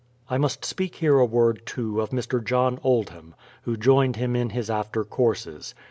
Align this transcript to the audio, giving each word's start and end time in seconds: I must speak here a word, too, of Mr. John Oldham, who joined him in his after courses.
I 0.31 0.39
must 0.39 0.65
speak 0.65 0.95
here 0.95 1.19
a 1.19 1.27
word, 1.27 1.61
too, 1.63 2.01
of 2.01 2.09
Mr. 2.09 2.43
John 2.43 2.79
Oldham, 2.81 3.35
who 3.65 3.77
joined 3.77 4.15
him 4.15 4.35
in 4.35 4.49
his 4.49 4.67
after 4.67 5.03
courses. 5.03 5.75